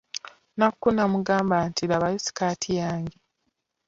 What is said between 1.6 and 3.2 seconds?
nti, labayo sikaati yange.